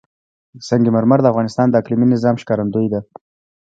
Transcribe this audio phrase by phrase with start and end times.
[0.67, 2.99] سنگ مرمر د افغانستان د اقلیمي نظام ښکارندوی ده.